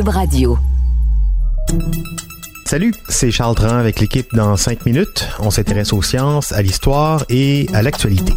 Radio. 0.00 0.58
Salut, 2.64 2.94
c'est 3.10 3.30
Charles 3.30 3.54
Tran 3.54 3.76
avec 3.76 4.00
l'équipe 4.00 4.26
dans 4.32 4.56
5 4.56 4.86
minutes. 4.86 5.28
On 5.38 5.50
s'intéresse 5.50 5.92
aux 5.92 6.00
sciences, 6.00 6.50
à 6.52 6.62
l'histoire 6.62 7.26
et 7.28 7.66
à 7.74 7.82
l'actualité. 7.82 8.32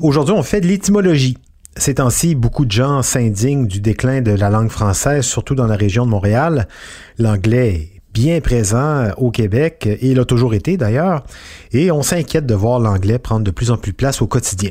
Aujourd'hui, 0.00 0.34
on 0.34 0.42
fait 0.42 0.62
de 0.62 0.66
l'étymologie. 0.66 1.36
Ces 1.76 1.96
temps-ci, 1.96 2.34
beaucoup 2.34 2.64
de 2.64 2.72
gens 2.72 3.02
s'indignent 3.02 3.66
du 3.66 3.82
déclin 3.82 4.22
de 4.22 4.30
la 4.30 4.48
langue 4.48 4.70
française, 4.70 5.26
surtout 5.26 5.54
dans 5.54 5.66
la 5.66 5.76
région 5.76 6.06
de 6.06 6.10
Montréal. 6.10 6.66
L'anglais 7.18 7.93
bien 8.14 8.40
présent 8.40 9.08
au 9.18 9.32
Québec 9.32 9.86
et 9.86 10.10
il 10.12 10.20
a 10.20 10.24
toujours 10.24 10.54
été 10.54 10.76
d'ailleurs, 10.76 11.24
et 11.72 11.90
on 11.90 12.02
s'inquiète 12.02 12.46
de 12.46 12.54
voir 12.54 12.78
l'anglais 12.78 13.18
prendre 13.18 13.44
de 13.44 13.50
plus 13.50 13.72
en 13.72 13.76
plus 13.76 13.92
place 13.92 14.22
au 14.22 14.28
quotidien. 14.28 14.70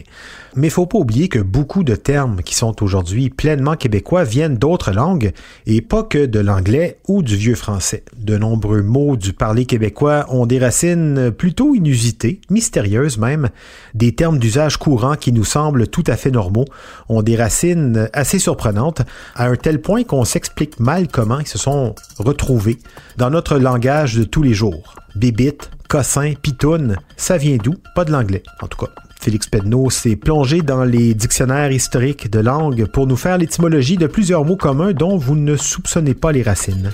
Mais 0.55 0.67
il 0.67 0.71
faut 0.71 0.85
pas 0.85 0.99
oublier 0.99 1.27
que 1.29 1.39
beaucoup 1.39 1.83
de 1.83 1.95
termes 1.95 2.41
qui 2.43 2.55
sont 2.55 2.83
aujourd'hui 2.83 3.29
pleinement 3.29 3.75
québécois 3.75 4.23
viennent 4.23 4.55
d'autres 4.55 4.91
langues 4.91 5.31
et 5.66 5.81
pas 5.81 6.03
que 6.03 6.25
de 6.25 6.39
l'anglais 6.39 7.00
ou 7.08 7.23
du 7.23 7.35
vieux 7.35 7.55
français. 7.55 8.03
De 8.16 8.38
nombreux 8.38 8.81
mots 8.81 9.17
du 9.17 9.33
parler 9.33 9.66
québécois 9.66 10.25
ont 10.30 10.45
des 10.45 10.59
racines 10.59 11.31
plutôt 11.31 11.75
inusitées, 11.75 12.39
mystérieuses 12.50 13.17
même. 13.17 13.50
Des 13.94 14.13
termes 14.13 14.38
d'usage 14.38 14.78
courant 14.78 15.16
qui 15.16 15.33
nous 15.33 15.44
semblent 15.44 15.88
tout 15.88 16.03
à 16.07 16.16
fait 16.16 16.31
normaux 16.31 16.66
ont 17.09 17.23
des 17.23 17.35
racines 17.35 18.09
assez 18.13 18.39
surprenantes 18.39 19.02
à 19.35 19.47
un 19.47 19.55
tel 19.55 19.81
point 19.81 20.03
qu'on 20.03 20.23
s'explique 20.23 20.80
mal 20.80 21.07
comment 21.07 21.39
ils 21.39 21.47
se 21.47 21.57
sont 21.57 21.95
retrouvés 22.19 22.78
dans 23.17 23.33
notre 23.34 23.58
langage 23.58 24.16
de 24.16 24.26
tous 24.26 24.44
les 24.44 24.53
jours. 24.53 24.94
Bébite, 25.16 25.72
cossin, 25.89 26.34
pitoune, 26.39 26.98
ça 27.17 27.36
vient 27.36 27.58
d'où? 27.58 27.73
Pas 27.95 28.06
de 28.06 28.12
l'anglais, 28.12 28.44
en 28.62 28.67
tout 28.67 28.78
cas. 28.78 28.92
Félix 29.20 29.48
Pedneau 29.48 29.90
s'est 29.90 30.16
plongé 30.16 30.62
dans 30.62 30.84
les 30.84 31.16
dictionnaires 31.16 31.72
historiques 31.72 32.30
de 32.30 32.40
langue 32.40 32.86
pour 32.86 33.08
nous 33.08 33.16
faire 33.16 33.40
l'étymologie 33.40 33.98
de 33.98 34.06
plusieurs 34.06 34.45
mots 34.45 34.56
communs 34.56 34.94
dont 34.94 35.17
vous 35.17 35.36
ne 35.36 35.56
soupçonnez 35.56 36.14
pas 36.14 36.31
les 36.31 36.44
racines. 36.44 36.92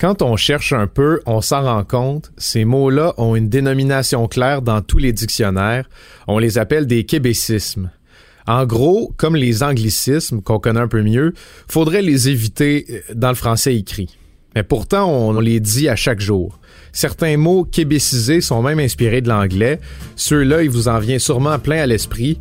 Quand 0.00 0.22
on 0.22 0.36
cherche 0.36 0.72
un 0.72 0.86
peu, 0.86 1.20
on 1.26 1.42
s'en 1.42 1.62
rend 1.62 1.84
compte, 1.84 2.32
ces 2.38 2.64
mots-là 2.64 3.12
ont 3.18 3.36
une 3.36 3.50
dénomination 3.50 4.28
claire 4.28 4.62
dans 4.62 4.80
tous 4.80 4.98
les 4.98 5.12
dictionnaires. 5.12 5.86
On 6.26 6.38
les 6.38 6.56
appelle 6.56 6.86
des 6.86 7.04
québécismes. 7.04 7.90
En 8.46 8.64
gros, 8.64 9.12
comme 9.18 9.36
les 9.36 9.62
anglicismes 9.62 10.40
qu'on 10.40 10.58
connaît 10.58 10.80
un 10.80 10.88
peu 10.88 11.02
mieux, 11.02 11.34
faudrait 11.68 12.00
les 12.00 12.30
éviter 12.30 12.86
euh, 12.88 13.14
dans 13.14 13.28
le 13.28 13.34
français 13.34 13.76
écrit. 13.76 14.16
Mais 14.54 14.62
pourtant, 14.62 15.10
on 15.10 15.38
les 15.40 15.60
dit 15.60 15.88
à 15.88 15.96
chaque 15.96 16.20
jour. 16.20 16.58
Certains 16.92 17.36
mots 17.36 17.64
québécisés 17.64 18.40
sont 18.40 18.62
même 18.62 18.78
inspirés 18.78 19.20
de 19.20 19.28
l'anglais. 19.28 19.78
Ceux-là, 20.16 20.62
il 20.62 20.70
vous 20.70 20.88
en 20.88 20.98
vient 20.98 21.18
sûrement 21.18 21.58
plein 21.58 21.82
à 21.82 21.86
l'esprit. 21.86 22.38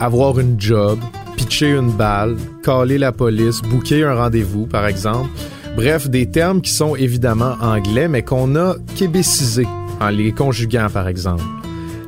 Avoir 0.00 0.38
une 0.40 0.60
job, 0.60 0.98
pitcher 1.36 1.70
une 1.70 1.92
balle, 1.92 2.36
caler 2.64 2.98
la 2.98 3.12
police, 3.12 3.62
booker 3.62 4.04
un 4.04 4.14
rendez-vous, 4.14 4.66
par 4.66 4.86
exemple. 4.86 5.30
Bref, 5.76 6.08
des 6.08 6.26
termes 6.26 6.62
qui 6.62 6.72
sont 6.72 6.96
évidemment 6.96 7.56
anglais, 7.60 8.08
mais 8.08 8.22
qu'on 8.22 8.56
a 8.56 8.76
québécisés 8.96 9.68
en 10.00 10.08
les 10.08 10.32
conjuguant, 10.32 10.88
par 10.92 11.06
exemple. 11.06 11.44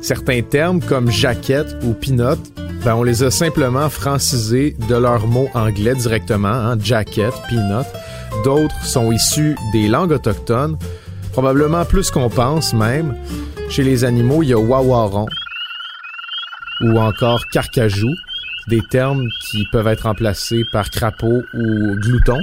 Certains 0.01 0.41
termes 0.41 0.81
comme 0.81 1.11
jaquette 1.11 1.75
ou 1.83 1.93
pinote, 1.93 2.39
ben 2.83 2.95
on 2.95 3.03
les 3.03 3.23
a 3.23 3.31
simplement 3.31 3.89
francisés 3.89 4.75
de 4.87 4.95
leurs 4.95 5.27
mots 5.27 5.49
anglais 5.53 5.95
directement, 5.95 6.47
hein, 6.47 6.77
jacket, 6.81 7.33
peanut. 7.49 7.85
D'autres 8.43 8.85
sont 8.85 9.11
issus 9.11 9.55
des 9.73 9.87
langues 9.87 10.11
autochtones, 10.11 10.77
probablement 11.31 11.85
plus 11.85 12.11
qu'on 12.11 12.29
pense 12.29 12.73
même. 12.73 13.15
Chez 13.69 13.83
les 13.83 14.03
animaux, 14.03 14.43
il 14.43 14.49
y 14.49 14.53
a 14.53 14.59
wawaron 14.59 15.27
ou 16.81 16.97
encore 16.97 17.45
carcajou, 17.51 18.13
des 18.67 18.81
termes 18.81 19.27
qui 19.41 19.65
peuvent 19.71 19.87
être 19.87 20.03
remplacés 20.03 20.63
par 20.71 20.89
crapaud 20.89 21.41
ou 21.53 21.95
glouton. 21.95 22.39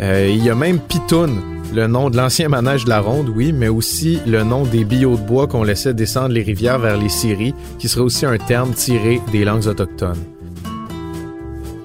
Euh, 0.00 0.28
il 0.28 0.44
y 0.44 0.50
a 0.50 0.54
même 0.54 0.78
pitoun, 0.78 1.40
le 1.74 1.86
nom 1.86 2.10
de 2.10 2.16
l'ancien 2.16 2.48
manège 2.48 2.84
de 2.84 2.90
la 2.90 3.00
ronde, 3.00 3.30
oui, 3.34 3.52
mais 3.52 3.68
aussi 3.68 4.20
le 4.26 4.44
nom 4.44 4.64
des 4.64 4.84
billots 4.84 5.16
de 5.16 5.22
bois 5.22 5.46
qu'on 5.46 5.64
laissait 5.64 5.94
descendre 5.94 6.34
les 6.34 6.42
rivières 6.42 6.78
vers 6.78 6.98
les 6.98 7.08
scieries, 7.08 7.54
qui 7.78 7.88
serait 7.88 8.02
aussi 8.02 8.26
un 8.26 8.36
terme 8.36 8.72
tiré 8.72 9.20
des 9.32 9.44
langues 9.44 9.66
autochtones. 9.66 10.35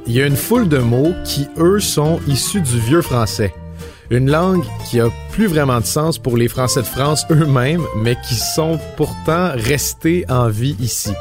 Il 0.08 0.14
y 0.14 0.22
a 0.22 0.26
une 0.26 0.36
foule 0.36 0.68
de 0.68 0.80
mots 0.80 1.14
qui, 1.24 1.48
eux, 1.58 1.80
sont 1.80 2.20
issus 2.28 2.62
du 2.62 2.80
vieux 2.80 3.02
français. 3.02 3.54
Une 4.10 4.30
langue 4.30 4.64
qui 4.90 5.00
a 5.00 5.10
plus 5.32 5.48
vraiment 5.48 5.80
de 5.80 5.86
sens 5.86 6.18
pour 6.18 6.36
les 6.36 6.48
Français 6.48 6.82
de 6.82 6.88
France 6.88 7.26
eux-mêmes, 7.32 7.84
mais 7.96 8.18
qui 8.28 8.36
sont 8.36 8.78
pourtant 8.98 9.52
restés 9.54 10.26
en 10.28 10.50
vie 10.50 10.76
ici. 10.82 11.14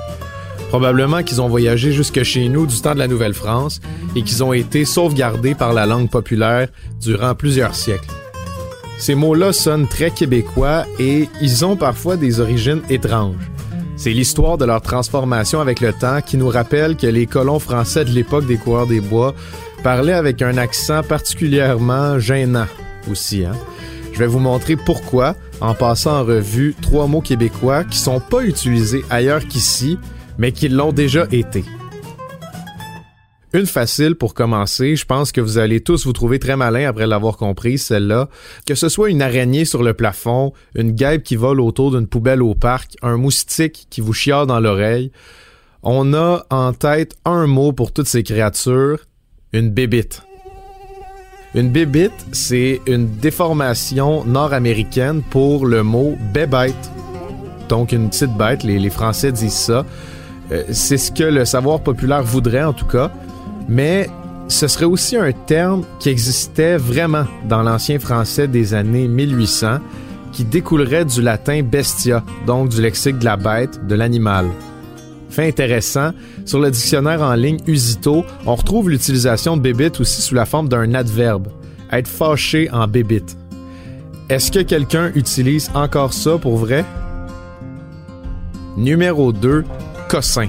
Probablement 0.70 1.22
qu'ils 1.22 1.40
ont 1.40 1.48
voyagé 1.48 1.92
jusque 1.92 2.22
chez 2.22 2.48
nous 2.48 2.66
du 2.66 2.80
temps 2.80 2.94
de 2.94 2.98
la 2.98 3.08
Nouvelle-France 3.08 3.80
et 4.16 4.22
qu'ils 4.22 4.42
ont 4.42 4.52
été 4.52 4.84
sauvegardés 4.84 5.54
par 5.54 5.72
la 5.72 5.86
langue 5.86 6.08
populaire 6.08 6.68
durant 7.00 7.34
plusieurs 7.34 7.74
siècles. 7.74 8.10
Ces 8.98 9.14
mots-là 9.14 9.52
sonnent 9.52 9.88
très 9.88 10.10
québécois 10.10 10.84
et 10.98 11.28
ils 11.40 11.64
ont 11.64 11.76
parfois 11.76 12.16
des 12.16 12.40
origines 12.40 12.82
étranges. 12.88 13.50
C'est 14.00 14.14
l'histoire 14.14 14.56
de 14.56 14.64
leur 14.64 14.80
transformation 14.80 15.60
avec 15.60 15.80
le 15.80 15.92
temps 15.92 16.22
qui 16.22 16.38
nous 16.38 16.48
rappelle 16.48 16.96
que 16.96 17.06
les 17.06 17.26
colons 17.26 17.58
français 17.58 18.02
de 18.02 18.08
l'époque 18.08 18.46
des 18.46 18.56
coureurs 18.56 18.86
des 18.86 19.02
bois 19.02 19.34
parlaient 19.82 20.14
avec 20.14 20.40
un 20.40 20.56
accent 20.56 21.02
particulièrement 21.02 22.18
gênant 22.18 22.64
aussi. 23.10 23.44
Hein? 23.44 23.52
Je 24.14 24.18
vais 24.18 24.26
vous 24.26 24.38
montrer 24.38 24.76
pourquoi 24.76 25.36
en 25.60 25.74
passant 25.74 26.18
en 26.18 26.24
revue 26.24 26.74
trois 26.80 27.08
mots 27.08 27.20
québécois 27.20 27.84
qui 27.84 27.98
sont 27.98 28.20
pas 28.20 28.42
utilisés 28.42 29.04
ailleurs 29.10 29.46
qu'ici, 29.46 29.98
mais 30.38 30.52
qui 30.52 30.70
l'ont 30.70 30.92
déjà 30.92 31.26
été. 31.30 31.62
Une 33.52 33.66
facile 33.66 34.14
pour 34.14 34.34
commencer, 34.34 34.94
je 34.94 35.04
pense 35.04 35.32
que 35.32 35.40
vous 35.40 35.58
allez 35.58 35.80
tous 35.80 36.06
vous 36.06 36.12
trouver 36.12 36.38
très 36.38 36.54
malin 36.54 36.88
après 36.88 37.08
l'avoir 37.08 37.36
compris, 37.36 37.78
celle-là. 37.78 38.28
Que 38.64 38.76
ce 38.76 38.88
soit 38.88 39.10
une 39.10 39.22
araignée 39.22 39.64
sur 39.64 39.82
le 39.82 39.92
plafond, 39.92 40.52
une 40.76 40.92
guêpe 40.92 41.24
qui 41.24 41.34
vole 41.34 41.60
autour 41.60 41.90
d'une 41.90 42.06
poubelle 42.06 42.42
au 42.42 42.54
parc, 42.54 42.92
un 43.02 43.16
moustique 43.16 43.88
qui 43.90 44.00
vous 44.00 44.12
chiale 44.12 44.46
dans 44.46 44.60
l'oreille, 44.60 45.10
on 45.82 46.14
a 46.14 46.44
en 46.50 46.72
tête 46.72 47.16
un 47.24 47.48
mot 47.48 47.72
pour 47.72 47.90
toutes 47.90 48.06
ces 48.06 48.22
créatures, 48.22 49.00
une 49.52 49.70
bébite. 49.70 50.22
Une 51.56 51.70
bébite, 51.70 52.12
c'est 52.30 52.80
une 52.86 53.16
déformation 53.16 54.24
nord-américaine 54.24 55.22
pour 55.28 55.66
le 55.66 55.82
mot 55.82 56.16
bébête. 56.32 56.90
Donc 57.68 57.90
une 57.90 58.10
petite 58.10 58.36
bête, 58.36 58.62
les, 58.62 58.90
Français 58.90 59.32
disent 59.32 59.54
ça. 59.54 59.84
Euh, 60.52 60.62
c'est 60.70 60.98
ce 60.98 61.10
que 61.10 61.24
le 61.24 61.44
savoir 61.44 61.80
populaire 61.80 62.22
voudrait 62.22 62.62
en 62.62 62.72
tout 62.72 62.86
cas 62.86 63.10
mais 63.70 64.10
ce 64.48 64.66
serait 64.66 64.84
aussi 64.84 65.16
un 65.16 65.30
terme 65.32 65.84
qui 66.00 66.08
existait 66.08 66.76
vraiment 66.76 67.24
dans 67.48 67.62
l'ancien 67.62 68.00
français 68.00 68.48
des 68.48 68.74
années 68.74 69.06
1800, 69.06 69.78
qui 70.32 70.44
découlerait 70.44 71.04
du 71.04 71.22
latin 71.22 71.62
bestia, 71.62 72.24
donc 72.46 72.68
du 72.68 72.82
lexique 72.82 73.18
de 73.18 73.24
la 73.24 73.36
bête, 73.36 73.86
de 73.86 73.94
l'animal. 73.94 74.46
Fait 75.30 75.46
intéressant, 75.46 76.10
sur 76.44 76.58
le 76.58 76.72
dictionnaire 76.72 77.22
en 77.22 77.34
ligne 77.34 77.60
Usito, 77.68 78.24
on 78.44 78.56
retrouve 78.56 78.90
l'utilisation 78.90 79.56
de 79.56 79.62
bébite 79.62 80.00
aussi 80.00 80.20
sous 80.20 80.34
la 80.34 80.46
forme 80.46 80.68
d'un 80.68 80.92
adverbe, 80.94 81.46
être 81.92 82.08
fâché 82.08 82.68
en 82.72 82.88
bébite. 82.88 83.36
Est-ce 84.28 84.50
que 84.50 84.60
quelqu'un 84.60 85.12
utilise 85.14 85.70
encore 85.74 86.12
ça 86.12 86.38
pour 86.38 86.56
vrai? 86.56 86.84
Numéro 88.76 89.32
2, 89.32 89.64
cossin. 90.08 90.48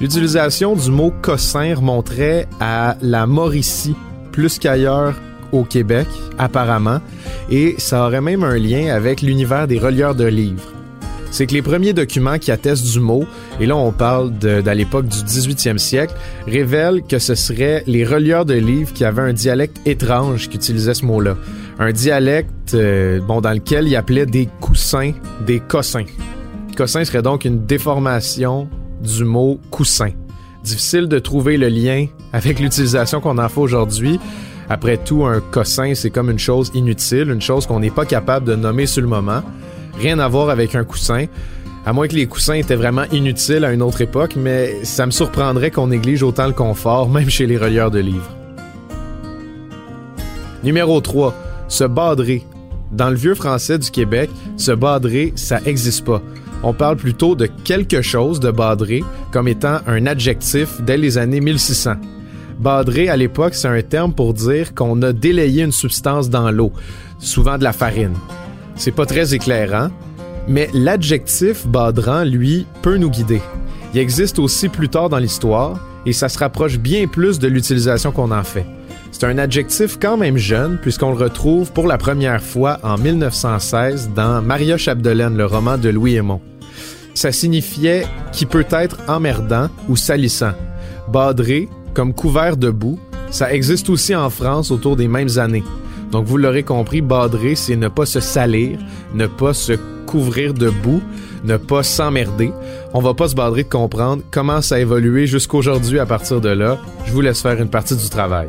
L'utilisation 0.00 0.74
du 0.76 0.90
mot 0.90 1.12
cossin 1.20 1.74
remonterait 1.74 2.48
à 2.58 2.96
la 3.02 3.26
Mauricie, 3.26 3.94
plus 4.32 4.58
qu'ailleurs 4.58 5.14
au 5.52 5.62
Québec, 5.64 6.06
apparemment, 6.38 7.00
et 7.50 7.74
ça 7.76 8.06
aurait 8.06 8.22
même 8.22 8.42
un 8.42 8.56
lien 8.56 8.94
avec 8.94 9.20
l'univers 9.20 9.66
des 9.66 9.78
relieurs 9.78 10.14
de 10.14 10.24
livres. 10.24 10.72
C'est 11.30 11.46
que 11.46 11.52
les 11.52 11.60
premiers 11.60 11.92
documents 11.92 12.38
qui 12.38 12.50
attestent 12.50 12.90
du 12.90 12.98
mot, 12.98 13.24
et 13.60 13.66
là 13.66 13.76
on 13.76 13.92
parle 13.92 14.36
de, 14.38 14.68
l'époque 14.70 15.06
du 15.06 15.18
18e 15.18 15.76
siècle, 15.76 16.14
révèlent 16.46 17.02
que 17.02 17.18
ce 17.18 17.34
serait 17.34 17.84
les 17.86 18.04
relieurs 18.04 18.46
de 18.46 18.54
livres 18.54 18.94
qui 18.94 19.04
avaient 19.04 19.22
un 19.22 19.34
dialecte 19.34 19.80
étrange 19.86 20.48
qui 20.48 20.56
utilisait 20.56 20.94
ce 20.94 21.04
mot-là. 21.04 21.36
Un 21.78 21.92
dialecte 21.92 22.72
euh, 22.72 23.20
bon, 23.20 23.42
dans 23.42 23.52
lequel 23.52 23.86
ils 23.86 23.96
appelaient 23.96 24.26
des 24.26 24.48
coussins 24.60 25.12
des 25.46 25.60
cossins. 25.60 26.06
Cossin 26.74 27.04
serait 27.04 27.22
donc 27.22 27.44
une 27.44 27.66
déformation 27.66 28.68
du 29.00 29.24
mot 29.24 29.58
coussin. 29.70 30.10
Difficile 30.62 31.08
de 31.08 31.18
trouver 31.18 31.56
le 31.56 31.68
lien 31.68 32.06
avec 32.32 32.60
l'utilisation 32.60 33.20
qu'on 33.20 33.38
en 33.38 33.48
fait 33.48 33.60
aujourd'hui. 33.60 34.20
Après 34.68 34.98
tout, 34.98 35.24
un 35.24 35.40
cossin, 35.40 35.94
c'est 35.94 36.10
comme 36.10 36.30
une 36.30 36.38
chose 36.38 36.70
inutile, 36.74 37.30
une 37.30 37.40
chose 37.40 37.66
qu'on 37.66 37.80
n'est 37.80 37.90
pas 37.90 38.04
capable 38.04 38.46
de 38.46 38.54
nommer 38.54 38.86
sur 38.86 39.02
le 39.02 39.08
moment. 39.08 39.42
Rien 39.98 40.18
à 40.18 40.28
voir 40.28 40.50
avec 40.50 40.74
un 40.74 40.84
coussin. 40.84 41.26
À 41.84 41.92
moins 41.92 42.08
que 42.08 42.14
les 42.14 42.26
coussins 42.26 42.54
étaient 42.54 42.76
vraiment 42.76 43.04
inutiles 43.10 43.64
à 43.64 43.72
une 43.72 43.82
autre 43.82 44.02
époque, 44.02 44.34
mais 44.36 44.84
ça 44.84 45.06
me 45.06 45.10
surprendrait 45.10 45.70
qu'on 45.70 45.88
néglige 45.88 46.22
autant 46.22 46.46
le 46.46 46.52
confort, 46.52 47.08
même 47.10 47.30
chez 47.30 47.46
les 47.46 47.56
relieurs 47.56 47.90
de 47.90 47.98
livres. 47.98 48.30
Numéro 50.62 51.00
3. 51.00 51.34
Se 51.68 51.84
badrer. 51.84 52.44
Dans 52.92 53.08
le 53.08 53.16
vieux 53.16 53.34
français 53.34 53.78
du 53.78 53.90
Québec, 53.90 54.30
se 54.56 54.72
badrer, 54.72 55.32
ça 55.36 55.60
n'existe 55.60 56.04
pas. 56.04 56.20
On 56.62 56.74
parle 56.74 56.96
plutôt 56.96 57.34
de 57.34 57.46
quelque 57.46 58.02
chose 58.02 58.40
de 58.40 58.50
badrer 58.50 59.02
comme 59.32 59.48
étant 59.48 59.78
un 59.86 60.06
adjectif 60.06 60.80
dès 60.82 60.96
les 60.96 61.16
années 61.16 61.40
1600. 61.40 61.94
Badrer, 62.58 63.08
à 63.08 63.16
l'époque, 63.16 63.54
c'est 63.54 63.68
un 63.68 63.80
terme 63.80 64.12
pour 64.12 64.34
dire 64.34 64.74
qu'on 64.74 65.00
a 65.00 65.12
délayé 65.12 65.62
une 65.62 65.72
substance 65.72 66.28
dans 66.28 66.50
l'eau, 66.50 66.72
souvent 67.18 67.56
de 67.56 67.64
la 67.64 67.72
farine. 67.72 68.14
C'est 68.76 68.90
pas 68.90 69.06
très 69.06 69.32
éclairant, 69.32 69.88
mais 70.46 70.68
l'adjectif 70.74 71.66
badrant, 71.66 72.24
lui, 72.24 72.66
peut 72.82 72.98
nous 72.98 73.10
guider. 73.10 73.40
Il 73.94 74.00
existe 74.00 74.38
aussi 74.38 74.68
plus 74.68 74.90
tard 74.90 75.08
dans 75.08 75.18
l'histoire, 75.18 75.80
et 76.04 76.12
ça 76.12 76.28
se 76.28 76.38
rapproche 76.38 76.78
bien 76.78 77.06
plus 77.06 77.38
de 77.38 77.48
l'utilisation 77.48 78.12
qu'on 78.12 78.30
en 78.30 78.44
fait. 78.44 78.66
C'est 79.10 79.24
un 79.24 79.38
adjectif 79.38 79.98
quand 80.00 80.18
même 80.18 80.36
jeune, 80.36 80.78
puisqu'on 80.80 81.10
le 81.10 81.16
retrouve 81.16 81.72
pour 81.72 81.86
la 81.86 81.98
première 81.98 82.42
fois 82.42 82.78
en 82.82 82.98
1916 82.98 84.10
dans 84.14 84.42
Maria 84.42 84.76
Chapdelaine, 84.76 85.36
le 85.36 85.46
roman 85.46 85.78
de 85.78 85.88
Louis 85.88 86.16
Aymon. 86.16 86.40
Ça 87.20 87.32
signifiait 87.32 88.06
qui 88.32 88.46
peut 88.46 88.64
être 88.70 88.96
emmerdant 89.06 89.68
ou 89.90 89.96
salissant. 89.96 90.52
Badré, 91.12 91.68
comme 91.92 92.14
couvert 92.14 92.56
de 92.56 92.70
boue, 92.70 92.98
ça 93.30 93.52
existe 93.52 93.90
aussi 93.90 94.16
en 94.16 94.30
France 94.30 94.70
autour 94.70 94.96
des 94.96 95.06
mêmes 95.06 95.28
années. 95.36 95.62
Donc 96.12 96.24
vous 96.24 96.38
l'aurez 96.38 96.62
compris, 96.62 97.02
badrer, 97.02 97.56
c'est 97.56 97.76
ne 97.76 97.88
pas 97.88 98.06
se 98.06 98.20
salir, 98.20 98.78
ne 99.12 99.26
pas 99.26 99.52
se 99.52 99.74
couvrir 100.06 100.54
de 100.54 100.70
boue, 100.70 101.02
ne 101.44 101.58
pas 101.58 101.82
s'emmerder. 101.82 102.52
On 102.94 103.00
va 103.02 103.12
pas 103.12 103.28
se 103.28 103.34
badrer 103.34 103.64
de 103.64 103.68
comprendre 103.68 104.22
comment 104.30 104.62
ça 104.62 104.76
a 104.76 104.78
évolué 104.78 105.26
jusqu'aujourd'hui 105.26 105.98
à 105.98 106.06
partir 106.06 106.40
de 106.40 106.48
là. 106.48 106.78
Je 107.04 107.12
vous 107.12 107.20
laisse 107.20 107.42
faire 107.42 107.60
une 107.60 107.68
partie 107.68 107.96
du 107.96 108.08
travail. 108.08 108.48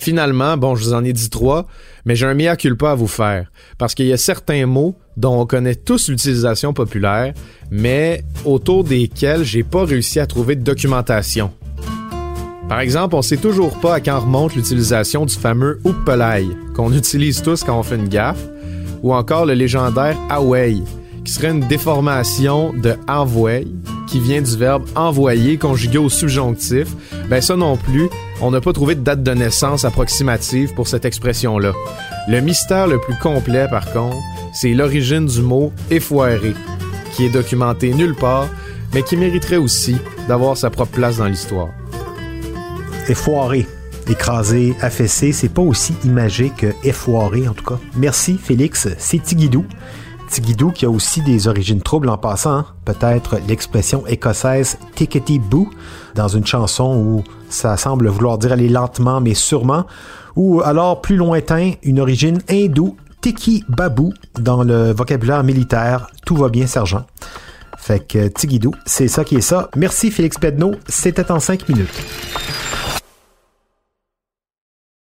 Finalement, 0.00 0.56
bon, 0.56 0.76
je 0.76 0.84
vous 0.84 0.94
en 0.94 1.04
ai 1.04 1.12
dit 1.12 1.28
trois, 1.28 1.66
mais 2.06 2.16
j'ai 2.16 2.24
un 2.24 2.32
mea 2.32 2.56
culpa 2.56 2.92
à 2.92 2.94
vous 2.94 3.06
faire, 3.06 3.52
parce 3.76 3.94
qu'il 3.94 4.06
y 4.06 4.14
a 4.14 4.16
certains 4.16 4.64
mots 4.64 4.96
dont 5.18 5.38
on 5.38 5.44
connaît 5.44 5.74
tous 5.74 6.08
l'utilisation 6.08 6.72
populaire, 6.72 7.34
mais 7.70 8.24
autour 8.46 8.82
desquels 8.82 9.44
j'ai 9.44 9.62
pas 9.62 9.84
réussi 9.84 10.18
à 10.18 10.26
trouver 10.26 10.56
de 10.56 10.62
documentation. 10.62 11.52
Par 12.66 12.80
exemple, 12.80 13.14
on 13.14 13.20
sait 13.20 13.36
toujours 13.36 13.78
pas 13.78 13.96
à 13.96 14.00
quand 14.00 14.20
remonte 14.20 14.54
l'utilisation 14.54 15.26
du 15.26 15.34
fameux 15.34 15.78
oupelaï, 15.84 16.48
qu'on 16.74 16.94
utilise 16.94 17.42
tous 17.42 17.62
quand 17.62 17.78
on 17.78 17.82
fait 17.82 17.96
une 17.96 18.08
gaffe, 18.08 18.42
ou 19.02 19.12
encore 19.12 19.44
le 19.44 19.52
légendaire 19.52 20.16
away, 20.30 20.76
qui 21.26 21.32
serait 21.32 21.50
une 21.50 21.68
déformation 21.68 22.72
de 22.72 22.94
envoy, 23.06 23.66
qui 24.08 24.18
vient 24.18 24.40
du 24.40 24.56
verbe 24.56 24.84
envoyer 24.96 25.58
conjugué 25.58 25.98
au 25.98 26.08
subjonctif, 26.08 26.88
ben 27.28 27.42
ça 27.42 27.54
non 27.54 27.76
plus, 27.76 28.08
on 28.42 28.50
n'a 28.50 28.60
pas 28.60 28.72
trouvé 28.72 28.94
de 28.94 29.00
date 29.00 29.22
de 29.22 29.32
naissance 29.32 29.84
approximative 29.84 30.74
pour 30.74 30.88
cette 30.88 31.04
expression-là. 31.04 31.72
Le 32.28 32.40
mystère 32.40 32.86
le 32.86 32.98
plus 32.98 33.16
complet, 33.16 33.66
par 33.68 33.92
contre, 33.92 34.16
c'est 34.52 34.72
l'origine 34.72 35.26
du 35.26 35.42
mot 35.42 35.72
effoiré, 35.90 36.54
qui 37.12 37.26
est 37.26 37.30
documenté 37.30 37.92
nulle 37.92 38.14
part, 38.14 38.48
mais 38.94 39.02
qui 39.02 39.16
mériterait 39.16 39.56
aussi 39.56 39.96
d'avoir 40.28 40.56
sa 40.56 40.70
propre 40.70 40.92
place 40.92 41.18
dans 41.18 41.26
l'histoire. 41.26 41.68
Effoiré, 43.08 43.66
écrasé, 44.08 44.74
affaissé, 44.80 45.32
c'est 45.32 45.48
pas 45.48 45.62
aussi 45.62 45.94
imagé 46.04 46.50
que 46.56 46.68
effoiré 46.82 47.46
en 47.46 47.54
tout 47.54 47.64
cas. 47.64 47.78
Merci 47.96 48.38
Félix, 48.42 48.88
c'est 48.98 49.22
Tigidou. 49.22 49.64
Tigidou 50.30 50.70
qui 50.70 50.86
a 50.86 50.90
aussi 50.90 51.22
des 51.22 51.48
origines 51.48 51.82
troubles 51.82 52.08
en 52.08 52.16
passant, 52.16 52.58
hein. 52.58 52.66
peut-être 52.84 53.38
l'expression 53.48 54.06
écossaise 54.06 54.78
tickety 54.94 55.38
boo 55.38 55.68
dans 56.14 56.28
une 56.28 56.46
chanson 56.46 56.96
où 56.96 57.24
ça 57.48 57.76
semble 57.76 58.08
vouloir 58.08 58.38
dire 58.38 58.52
aller 58.52 58.68
lentement 58.68 59.20
mais 59.20 59.34
sûrement, 59.34 59.86
ou 60.36 60.60
alors 60.62 61.00
plus 61.00 61.16
lointain 61.16 61.72
une 61.82 62.00
origine 62.00 62.38
hindoue 62.48 62.96
tiki 63.20 63.64
babou 63.68 64.12
dans 64.38 64.62
le 64.62 64.92
vocabulaire 64.92 65.42
militaire 65.42 66.06
tout 66.24 66.36
va 66.36 66.48
bien 66.48 66.66
sergent. 66.66 67.04
Fait 67.76 68.00
que 68.00 68.28
Tigidou, 68.28 68.72
c'est 68.84 69.08
ça 69.08 69.24
qui 69.24 69.36
est 69.36 69.40
ça. 69.40 69.70
Merci 69.74 70.10
Félix 70.10 70.38
Pedneau, 70.38 70.74
c'était 70.86 71.30
en 71.32 71.40
5 71.40 71.68
minutes. 71.68 72.69